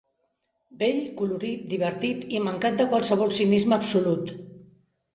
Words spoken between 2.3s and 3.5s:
i mancat de qualsevol